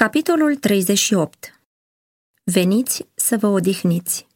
[0.00, 1.62] Capitolul 38
[2.44, 4.26] Veniți să vă odihniți.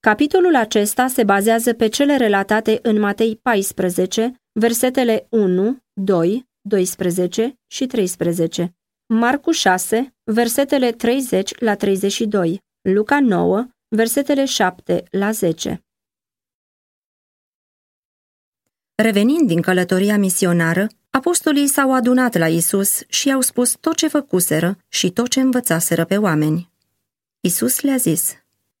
[0.00, 7.86] Capitolul acesta se bazează pe cele relatate în Matei 14, versetele 1, 2, 12 și
[7.86, 8.74] 13,
[9.06, 15.84] Marcu 6, versetele 30 la 32, Luca 9, versetele 7 la 10.
[18.94, 24.76] Revenind din călătoria misionară, Apostolii s-au adunat la Isus și i-au spus tot ce făcuseră
[24.88, 26.70] și tot ce învățaseră pe oameni.
[27.40, 28.32] Isus le-a zis,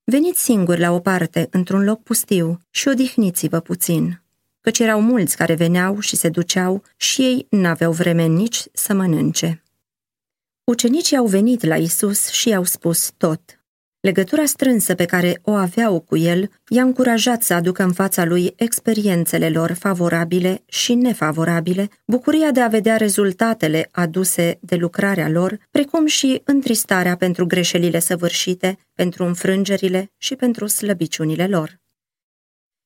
[0.04, 4.22] Veniți singuri la o parte, într-un loc pustiu, și odihniți-vă puțin,
[4.60, 9.62] căci erau mulți care veneau și se duceau și ei n-aveau vreme nici să mănânce.
[10.64, 13.61] Ucenicii au venit la Isus și i-au spus tot.
[14.02, 18.52] Legătura strânsă pe care o aveau cu el i-a încurajat să aducă în fața lui
[18.56, 26.06] experiențele lor favorabile și nefavorabile, bucuria de a vedea rezultatele aduse de lucrarea lor, precum
[26.06, 31.80] și întristarea pentru greșelile săvârșite, pentru înfrângerile și pentru slăbiciunile lor.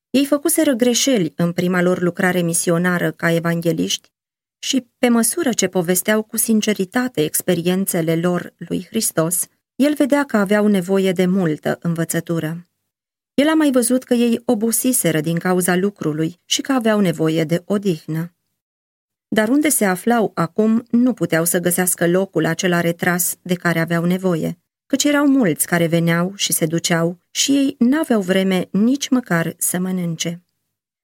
[0.09, 4.11] Ei făcuseră greșeli în prima lor lucrare misionară ca evangeliști
[4.59, 10.67] și, pe măsură ce povesteau cu sinceritate experiențele lor lui Hristos, el vedea că aveau
[10.67, 12.67] nevoie de multă învățătură.
[13.33, 17.61] El a mai văzut că ei obosiseră din cauza lucrului și că aveau nevoie de
[17.65, 18.33] odihnă.
[19.27, 24.05] Dar unde se aflau acum nu puteau să găsească locul acela retras de care aveau
[24.05, 29.53] nevoie, căci erau mulți care veneau și se duceau și ei n-aveau vreme nici măcar
[29.57, 30.41] să mănânce.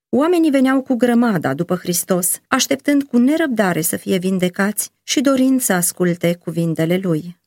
[0.08, 5.72] Oamenii veneau cu grămada după Hristos, așteptând cu nerăbdare să fie vindecați și dorind să
[5.72, 7.42] asculte cuvintele lui.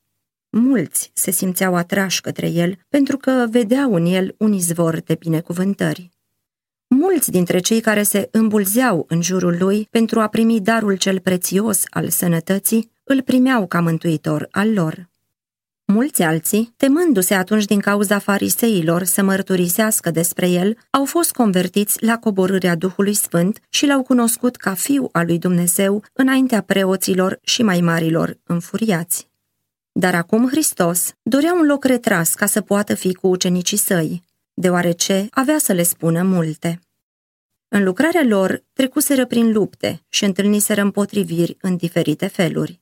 [0.59, 6.09] Mulți se simțeau atrași către el pentru că vedeau în el un izvor de binecuvântări.
[6.88, 11.83] Mulți dintre cei care se îmbulzeau în jurul lui pentru a primi darul cel prețios
[11.89, 15.09] al sănătății, îl primeau ca mântuitor al lor.
[15.85, 22.17] Mulți alții, temându-se atunci din cauza fariseilor să mărturisească despre el, au fost convertiți la
[22.17, 27.81] coborârea Duhului Sfânt și l-au cunoscut ca fiu al lui Dumnezeu înaintea preoților și mai
[27.81, 29.27] marilor înfuriați.
[30.00, 35.28] Dar acum Hristos dorea un loc retras ca să poată fi cu ucenicii săi, deoarece
[35.31, 36.80] avea să le spună multe.
[37.68, 42.81] În lucrarea lor trecuseră prin lupte și întâlniseră împotriviri în diferite feluri.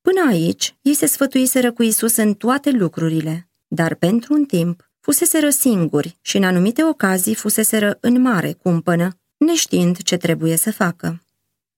[0.00, 5.50] Până aici, ei se sfătuiseră cu Isus în toate lucrurile, dar pentru un timp fuseseră
[5.50, 11.25] singuri și în anumite ocazii fuseseră în mare cumpănă, neștiind ce trebuie să facă.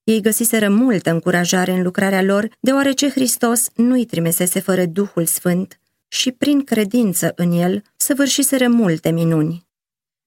[0.08, 6.32] Ei găsiseră multă încurajare în lucrarea lor, deoarece Hristos nu-i trimisese fără Duhul Sfânt și
[6.32, 9.66] prin credință în el săvârșiseră multe minuni.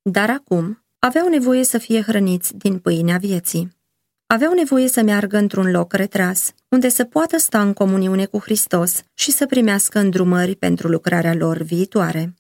[0.02, 3.78] Dar acum aveau nevoie să fie hrăniți din pâinea vieții.
[4.26, 9.04] Aveau nevoie să meargă într-un loc retras, unde să poată sta în comuniune cu Hristos
[9.14, 12.34] și să primească îndrumări pentru lucrarea lor viitoare.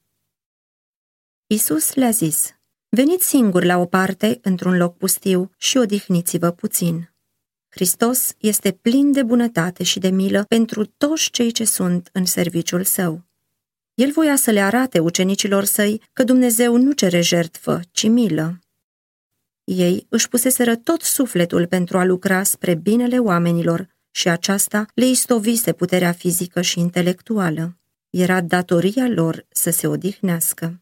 [1.47, 2.56] Isus le-a zis,
[2.90, 7.10] veniți singuri la o parte, într-un loc pustiu, și odihniți-vă puțin.
[7.73, 12.83] Hristos este plin de bunătate și de milă pentru toți cei ce sunt în serviciul
[12.83, 13.23] său.
[13.93, 18.59] El voia să le arate ucenicilor săi că Dumnezeu nu cere jertfă, ci milă.
[19.63, 25.73] Ei își puseseră tot sufletul pentru a lucra spre binele oamenilor și aceasta le istovise
[25.73, 27.77] puterea fizică și intelectuală.
[28.09, 30.79] Era datoria lor să se odihnească.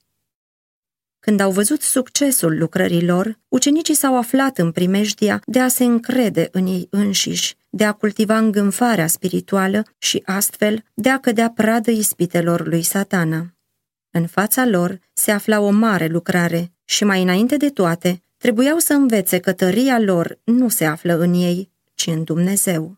[1.20, 6.68] Când au văzut succesul lucrărilor, ucenicii s-au aflat în primejdia de a se încrede în
[6.68, 12.82] ei înșiși, de a cultiva îngânfarea spirituală și astfel de a cădea pradă ispitelor lui
[12.82, 13.54] satana.
[14.12, 18.94] În fața lor se afla o mare lucrare și mai înainte de toate trebuiau să
[18.94, 22.98] învețe că tăria lor nu se află în ei, ci în Dumnezeu.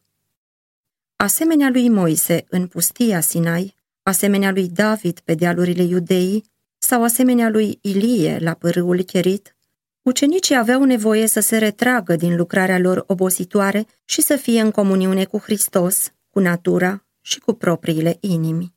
[1.16, 6.51] Asemenea lui Moise în pustia Sinai, asemenea lui David pe dealurile iudeii,
[6.92, 9.56] sau asemenea lui Ilie la pârâul cherit,
[10.02, 15.26] ucenicii aveau nevoie să se retragă din lucrarea lor obositoare și să fie în comuniune
[15.26, 18.74] cu Hristos, cu natura și cu propriile inimi.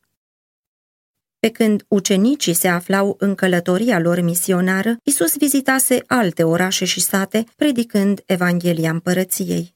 [1.38, 7.44] Pe când ucenicii se aflau în călătoria lor misionară, Isus vizitase alte orașe și sate,
[7.56, 9.74] predicând Evanghelia împărăției.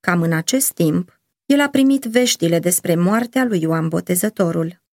[0.00, 4.86] Cam în acest timp, el a primit veștile despre moartea lui Ioan Botezătorul.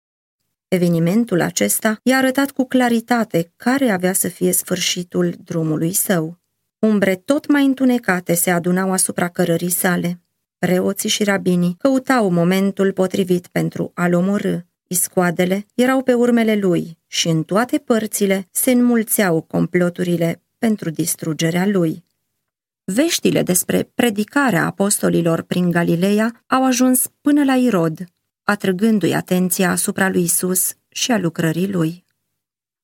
[0.74, 6.40] Evenimentul acesta i-a arătat cu claritate care avea să fie sfârșitul drumului său.
[6.80, 10.22] Umbre tot mai întunecate se adunau asupra cărării sale.
[10.58, 14.58] Preoții și rabinii căutau momentul potrivit pentru a-l omorâ.
[14.88, 22.06] Iscoadele erau pe urmele lui și în toate părțile se înmulțeau comploturile pentru distrugerea lui.
[22.84, 28.04] Veștile despre predicarea apostolilor prin Galileea au ajuns până la Irod,
[28.44, 32.06] atrăgându-i atenția asupra lui Isus și a lucrării lui.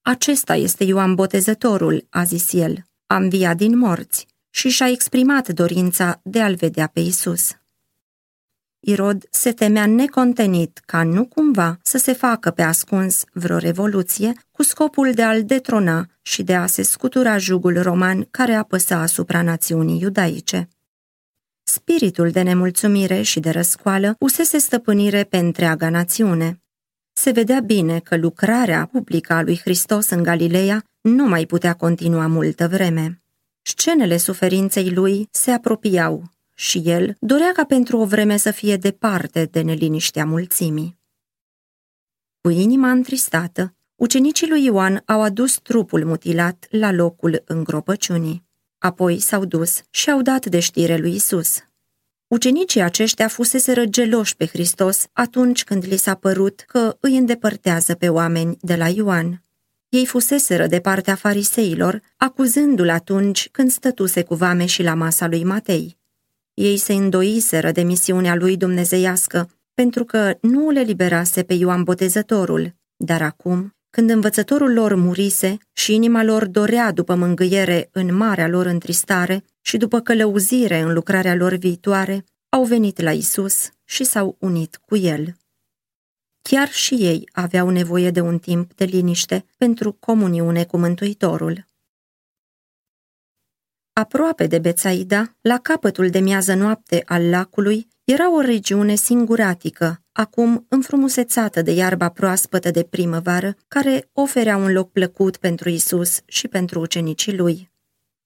[0.02, 6.20] Acesta este Ioan Botezătorul, a zis el, a înviat din morți și și-a exprimat dorința
[6.24, 7.54] de a-l vedea pe Isus.
[8.80, 14.64] Irod se temea necontenit ca nu cumva să se facă pe ascuns vreo revoluție cu
[14.64, 20.00] scopul de a-l detrona și de a se scutura jugul roman care apăsa asupra națiunii
[20.02, 20.70] iudaice.
[21.71, 26.62] Spiritul de nemulțumire și de răscoală usese stăpânire pe întreaga națiune.
[27.13, 32.27] Se vedea bine că lucrarea publică a lui Hristos în Galileea nu mai putea continua
[32.27, 33.21] multă vreme.
[33.62, 39.45] Scenele suferinței lui se apropiau și el dorea ca pentru o vreme să fie departe
[39.45, 40.98] de neliniștea mulțimii.
[42.42, 48.48] Cu inima întristată, ucenicii lui Ioan au adus trupul mutilat la locul îngropăciunii.
[48.80, 51.58] Apoi s-au dus și au dat de știre lui Isus.
[52.28, 58.10] Ucenicii aceștia fuseseră geloși pe Hristos atunci când li s-a părut că îi îndepărtează pe
[58.10, 59.44] oameni de la Ioan.
[59.90, 65.44] Ei fuseseră de partea fariseilor, acuzându-l atunci când stătuse cu vame și la masa lui
[65.44, 65.98] Matei.
[66.54, 72.75] Ei se îndoiseră de misiunea lui dumnezeiască, pentru că nu le liberase pe Ioan Botezătorul,
[72.96, 78.65] dar acum, când învățătorul lor murise și inima lor dorea după mângâiere în marea lor
[78.65, 84.75] întristare și după călăuzire în lucrarea lor viitoare, au venit la Isus și s-au unit
[84.86, 85.36] cu el.
[86.41, 91.68] Chiar și ei aveau nevoie de un timp de liniște pentru comuniune cu Mântuitorul.
[93.94, 100.66] Aproape de Bețaida, la capătul de miază noapte al lacului, era o regiune singuratică, acum
[100.69, 106.80] înfrumusețată de iarba proaspătă de primăvară, care oferea un loc plăcut pentru Isus și pentru
[106.80, 107.71] ucenicii lui.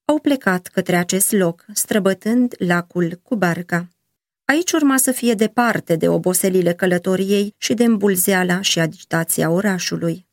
[0.06, 3.88] Au plecat către acest loc, străbătând lacul cu barca.
[4.46, 10.26] Aici urma să fie departe de oboselile călătoriei și de îmbulzeala și agitația orașului.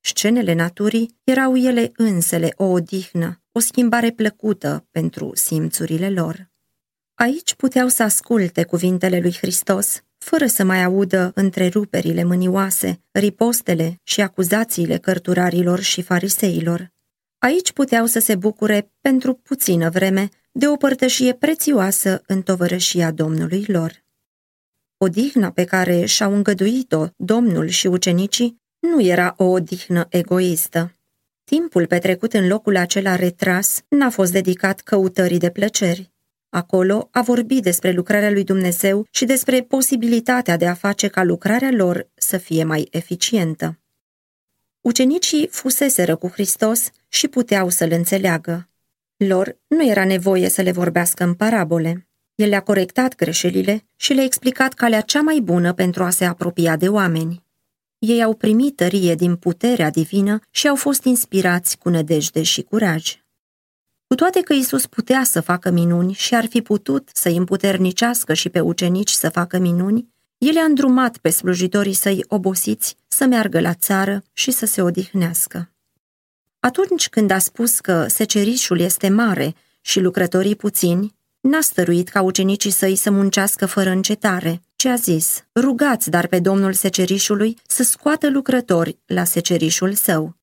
[0.00, 6.50] Scenele naturii erau ele însele o odihnă, o schimbare plăcută pentru simțurile lor.
[7.14, 14.20] Aici puteau să asculte cuvintele lui Hristos, fără să mai audă întreruperile mânioase, ripostele și
[14.20, 16.92] acuzațiile cărturarilor și fariseilor.
[17.38, 23.64] Aici puteau să se bucure pentru puțină vreme de o părtășie prețioasă în tovărășia Domnului
[23.68, 24.04] lor.
[24.96, 30.96] Odihna pe care și-au îngăduit-o Domnul și ucenicii nu era o odihnă egoistă.
[31.44, 36.11] Timpul petrecut în locul acela retras n-a fost dedicat căutării de plăceri.
[36.54, 41.70] Acolo a vorbit despre lucrarea lui Dumnezeu și despre posibilitatea de a face ca lucrarea
[41.70, 43.78] lor să fie mai eficientă.
[44.80, 48.68] Ucenicii fuseseră cu Hristos și puteau să-l înțeleagă.
[49.16, 52.08] Lor nu era nevoie să le vorbească în parabole.
[52.34, 56.76] El le-a corectat greșelile și le-a explicat calea cea mai bună pentru a se apropia
[56.76, 57.44] de oameni.
[57.98, 63.21] Ei au primit tărie din puterea divină și au fost inspirați cu nădejde și curaj.
[64.12, 68.34] Cu toate că Isus putea să facă minuni și ar fi putut să îi împuternicească
[68.34, 73.60] și pe ucenici să facă minuni, el a îndrumat pe slujitorii săi obosiți să meargă
[73.60, 75.70] la țară și să se odihnească.
[76.60, 82.70] Atunci când a spus că secerișul este mare și lucrătorii puțini, n-a stăruit ca ucenicii
[82.70, 88.30] săi să muncească fără încetare, ce a zis, rugați dar pe domnul secerișului să scoată
[88.30, 90.40] lucrători la secerișul său.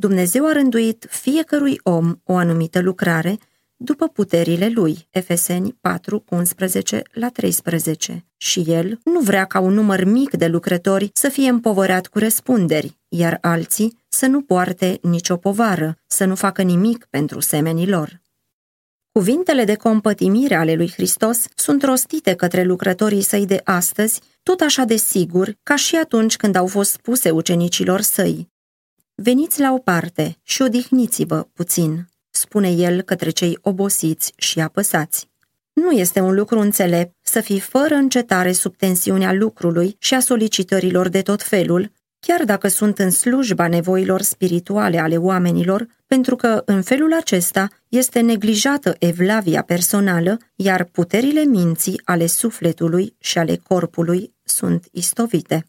[0.00, 3.38] Dumnezeu a rânduit fiecărui om o anumită lucrare
[3.76, 8.24] după puterile lui, Efeseni 4, 11 la 13.
[8.36, 12.98] Și el nu vrea ca un număr mic de lucrători să fie împovărat cu răspunderi,
[13.08, 18.20] iar alții să nu poarte nicio povară, să nu facă nimic pentru semenii lor.
[19.12, 24.84] Cuvintele de compătimire ale lui Hristos sunt rostite către lucrătorii săi de astăzi, tot așa
[24.84, 28.48] de sigur ca și atunci când au fost spuse ucenicilor săi.
[29.22, 35.28] Veniți la o parte și odihniți-vă puțin, spune el către cei obosiți și apăsați.
[35.72, 41.08] Nu este un lucru înțelept să fii fără încetare sub tensiunea lucrului și a solicitărilor
[41.08, 46.82] de tot felul, chiar dacă sunt în slujba nevoilor spirituale ale oamenilor, pentru că în
[46.82, 54.86] felul acesta este neglijată evlavia personală, iar puterile minții ale sufletului și ale corpului sunt
[54.92, 55.66] istovite.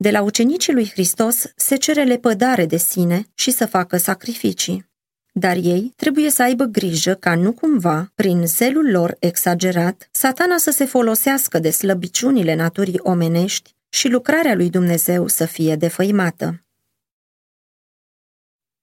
[0.00, 4.86] De la ucenicii lui Hristos se cere lepădare de sine și să facă sacrificii.
[5.32, 10.70] Dar ei trebuie să aibă grijă ca nu cumva, prin zelul lor exagerat, satana să
[10.70, 16.64] se folosească de slăbiciunile naturii omenești și lucrarea lui Dumnezeu să fie defăimată.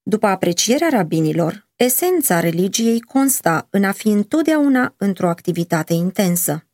[0.02, 6.65] După aprecierea rabinilor, esența religiei consta în a fi întotdeauna într-o activitate intensă.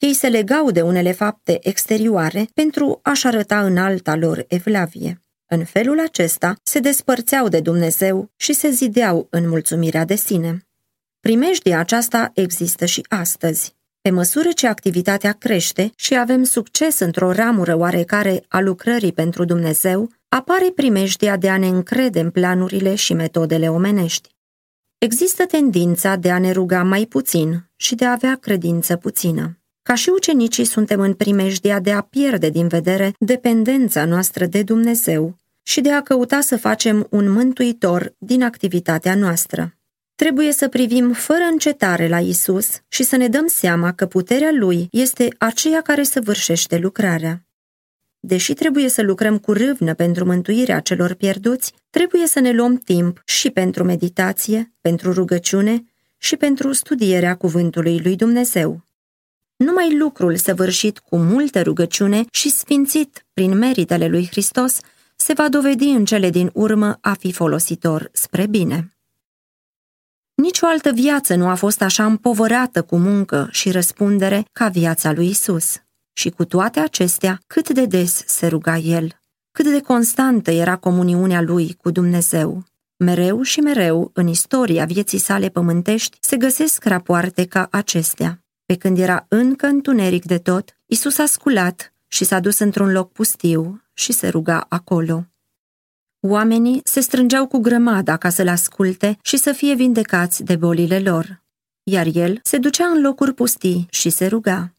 [0.00, 5.22] Ei se legau de unele fapte exterioare pentru a-și arăta în alta lor evlavie.
[5.46, 10.66] În felul acesta se despărțeau de Dumnezeu și se zideau în mulțumirea de sine.
[11.20, 13.74] Primejdia aceasta există și astăzi.
[14.00, 20.10] Pe măsură ce activitatea crește și avem succes într-o ramură oarecare a lucrării pentru Dumnezeu,
[20.28, 24.28] apare primejdia de a ne încrede în planurile și metodele omenești.
[24.98, 29.59] Există tendința de a ne ruga mai puțin și de a avea credință puțină.
[29.90, 35.36] Ca și ucenicii suntem în primejdia de a pierde din vedere dependența noastră de Dumnezeu
[35.62, 39.74] și de a căuta să facem un mântuitor din activitatea noastră.
[40.14, 44.88] Trebuie să privim fără încetare la Isus și să ne dăm seama că puterea Lui
[44.90, 47.46] este aceea care săvârșește lucrarea.
[48.20, 53.22] Deși trebuie să lucrăm cu râvnă pentru mântuirea celor pierduți, trebuie să ne luăm timp
[53.24, 55.84] și pentru meditație, pentru rugăciune
[56.18, 58.88] și pentru studierea cuvântului lui Dumnezeu.
[59.64, 64.78] Numai lucrul săvârșit cu multă rugăciune și sfințit prin meritele lui Hristos
[65.16, 68.96] se va dovedi în cele din urmă a fi folositor spre bine.
[70.34, 75.12] Nici o altă viață nu a fost așa împovărată cu muncă și răspundere ca viața
[75.12, 75.76] lui Isus.
[76.12, 79.20] Și cu toate acestea, cât de des se ruga el,
[79.52, 82.64] cât de constantă era comuniunea lui cu Dumnezeu.
[82.96, 88.39] Mereu și mereu, în istoria vieții sale pământești, se găsesc rapoarte ca acestea.
[88.70, 93.12] Pe când era încă întuneric de tot, Isus a sculat și s-a dus într-un loc
[93.12, 95.26] pustiu și se ruga acolo.
[96.20, 101.42] Oamenii se strângeau cu grămada ca să-l asculte și să fie vindecați de bolile lor,
[101.82, 104.72] iar el se ducea în locuri pustii și se ruga.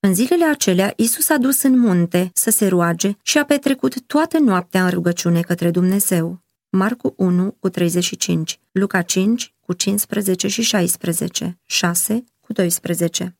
[0.00, 4.38] În zilele acelea, Isus a dus în munte să se roage și a petrecut toată
[4.38, 6.42] noaptea în rugăciune către Dumnezeu.
[6.70, 13.36] Marcu 1 cu 35, Luca 5 cu 15 și 16, 6 cu 12.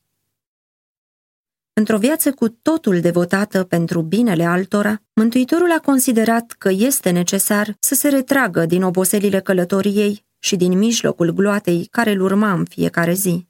[1.72, 7.94] Într-o viață cu totul devotată pentru binele altora, Mântuitorul a considerat că este necesar să
[7.94, 13.46] se retragă din oboselile călătoriei și din mijlocul gloatei care îl urma în fiecare zi.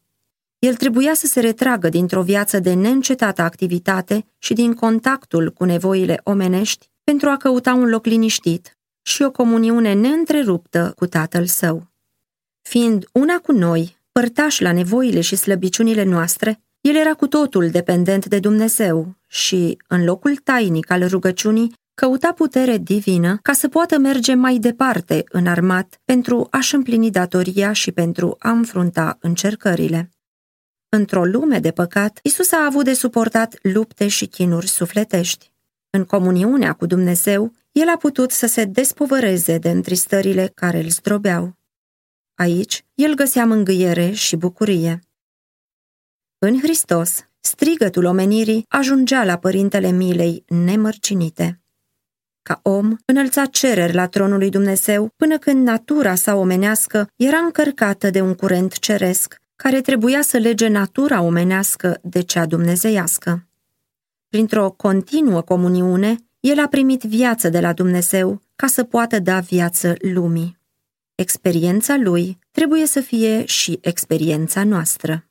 [0.59, 6.21] El trebuia să se retragă dintr-o viață de neîncetată activitate și din contactul cu nevoile
[6.25, 11.88] omenești pentru a căuta un loc liniștit și o comuniune neîntreruptă cu Tatăl Său.
[12.62, 18.26] Fiind una cu noi, părtaș la nevoile și slăbiciunile noastre, el era cu totul dependent
[18.26, 24.35] de Dumnezeu și, în locul tainic al rugăciunii, căuta putere divină ca să poată merge
[24.35, 30.11] mai departe în armat pentru a-și împlini datoria și pentru a înfrunta încercările.
[30.88, 35.50] Într-o lume de păcat, Isus a avut de suportat lupte și chinuri sufletești.
[35.90, 41.59] În comuniunea cu Dumnezeu, el a putut să se despovăreze de întristările care îl zdrobeau.
[42.40, 45.00] Aici, el găsea mângâiere și bucurie.
[46.38, 51.61] În Hristos, strigătul omenirii ajungea la părintele milei nemărcinite.
[52.42, 58.11] Ca om, înălța cereri la tronul lui Dumnezeu până când natura sa omenească era încărcată
[58.11, 63.47] de un curent ceresc care trebuia să lege natura omenească de cea dumnezeiască.
[64.28, 69.94] Printr-o continuă comuniune, el a primit viață de la Dumnezeu ca să poată da viață
[69.99, 70.60] lumii.
[71.21, 75.29] Experiența lui trebuie să fie și experiența noastră.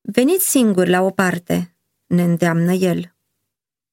[0.00, 3.14] Veniți singuri la o parte, ne îndeamnă el.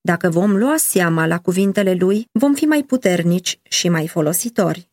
[0.01, 4.89] Dacă vom lua seama la cuvintele lui, vom fi mai puternici și mai folositori.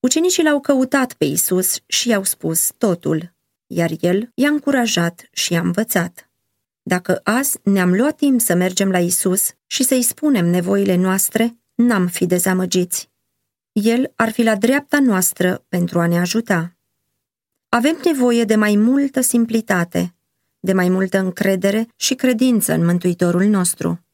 [0.00, 3.32] Ucenicii l-au căutat pe Isus și i-au spus totul,
[3.66, 6.30] iar el i-a încurajat și i-a învățat.
[6.82, 12.06] Dacă azi ne-am luat timp să mergem la Isus și să-i spunem nevoile noastre, n-am
[12.06, 13.09] fi dezamăgiți.
[13.72, 16.76] El ar fi la dreapta noastră pentru a ne ajuta.
[17.68, 20.14] Avem nevoie de mai multă simplitate,
[20.60, 24.04] de mai multă încredere și credință în Mântuitorul nostru.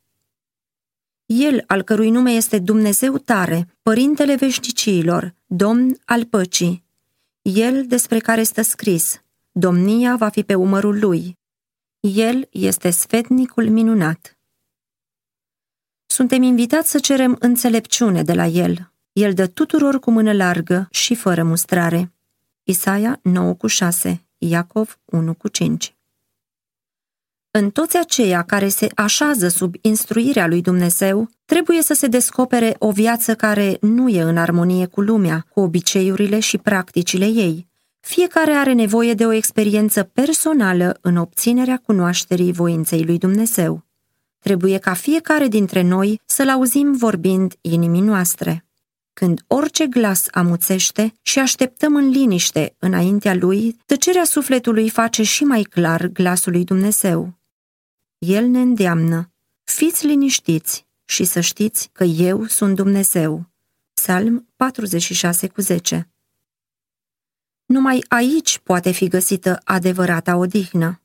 [1.27, 6.85] El, al cărui nume este Dumnezeu tare, Părintele veșnicilor, Domn al păcii.
[7.43, 9.23] El despre care stă scris,
[9.53, 11.39] domnia va fi pe umărul lui.
[12.01, 14.39] El este sfetnicul minunat.
[16.07, 18.91] Suntem invitați să cerem înțelepciune de la El.
[19.17, 22.13] El dă tuturor cu mână largă și fără mustrare.
[22.63, 25.97] Isaia 9 cu 6, Iacov 1 cu 5
[27.59, 32.91] în toți aceia care se așează sub instruirea lui Dumnezeu, trebuie să se descopere o
[32.91, 37.67] viață care nu e în armonie cu lumea, cu obiceiurile și practicile ei.
[38.01, 43.85] Fiecare are nevoie de o experiență personală în obținerea cunoașterii voinței lui Dumnezeu.
[44.39, 48.66] Trebuie ca fiecare dintre noi să-L auzim vorbind inimii noastre.
[49.19, 55.63] Când orice glas amuțește și așteptăm în liniște înaintea lui, tăcerea sufletului face și mai
[55.63, 57.39] clar glasul lui Dumnezeu.
[58.19, 59.33] El ne îndeamnă,
[59.65, 63.51] fiți liniștiți și să știți că eu sunt Dumnezeu.
[63.93, 66.11] Psalm 46 cu 10
[67.65, 71.01] Numai aici poate fi găsită adevărata odihnă.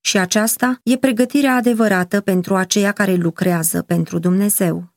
[0.00, 4.95] Și aceasta e pregătirea adevărată pentru aceia care lucrează pentru Dumnezeu.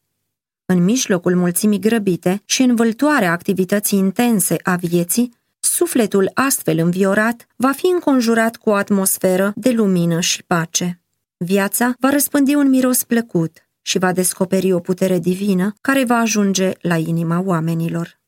[0.72, 7.86] În mijlocul mulțimii grăbite și învăltoarea activității intense a vieții, sufletul astfel înviorat va fi
[7.86, 11.02] înconjurat cu o atmosferă de lumină și pace.
[11.38, 16.72] Viața va răspândi un miros plăcut și va descoperi o putere divină care va ajunge
[16.82, 18.19] la inima oamenilor.